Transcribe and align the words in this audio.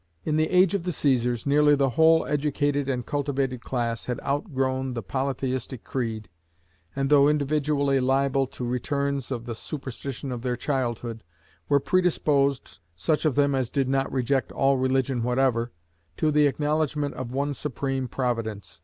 In 0.23 0.35
the 0.35 0.49
age 0.49 0.73
of 0.73 0.81
the 0.81 0.91
Caesars 0.91 1.45
nearly 1.45 1.75
the 1.75 1.91
whole 1.91 2.25
educated 2.25 2.89
and 2.89 3.05
cultivated 3.05 3.61
class 3.61 4.05
had 4.07 4.19
outgrown 4.21 4.95
the 4.95 5.03
polytheistic 5.03 5.83
creed, 5.83 6.27
and 6.95 7.11
though 7.11 7.29
individually 7.29 7.99
liable 7.99 8.47
to 8.47 8.65
returns 8.65 9.29
of 9.29 9.45
the 9.45 9.53
superstition 9.53 10.31
of 10.31 10.41
their 10.41 10.55
childhood, 10.55 11.23
were 11.69 11.79
predisposed 11.79 12.79
(such 12.95 13.25
of 13.25 13.35
them 13.35 13.53
as 13.53 13.69
did 13.69 13.87
not 13.87 14.11
reject 14.11 14.51
all 14.51 14.75
religion 14.75 15.21
whatever) 15.21 15.71
to 16.17 16.31
the 16.31 16.47
acknowledgment 16.47 17.13
of 17.13 17.31
one 17.31 17.53
Supreme 17.53 18.07
Providence. 18.07 18.79